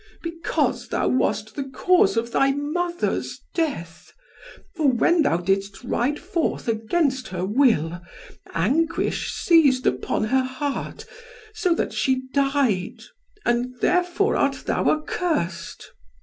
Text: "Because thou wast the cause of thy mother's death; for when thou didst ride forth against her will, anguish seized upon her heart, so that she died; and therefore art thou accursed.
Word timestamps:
"Because 0.23 0.87
thou 0.87 1.09
wast 1.09 1.55
the 1.55 1.63
cause 1.65 2.17
of 2.17 2.31
thy 2.31 2.53
mother's 2.53 3.39
death; 3.53 4.11
for 4.75 4.87
when 4.91 5.21
thou 5.21 5.37
didst 5.37 5.83
ride 5.83 6.17
forth 6.17 6.67
against 6.67 7.27
her 7.27 7.45
will, 7.45 8.01
anguish 8.55 9.31
seized 9.31 9.85
upon 9.85 10.23
her 10.23 10.41
heart, 10.41 11.05
so 11.53 11.75
that 11.75 11.93
she 11.93 12.23
died; 12.33 12.97
and 13.45 13.75
therefore 13.79 14.35
art 14.35 14.63
thou 14.65 14.89
accursed. 14.89 15.91